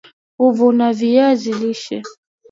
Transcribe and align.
kuvuna 0.37 0.93
viazi 0.99 1.51
lishe 1.61 1.97